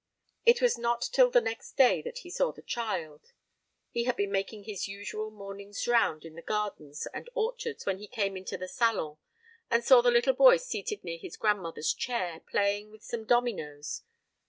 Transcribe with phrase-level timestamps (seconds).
[0.47, 3.33] It was not till the next day that he saw the child.
[3.91, 8.07] He had been making his usual morning's round in the gardens and orchards, when he
[8.07, 9.17] came into the salon,
[9.69, 14.01] and saw the little boy seated near his grandmother's chair, playing with some dominoes.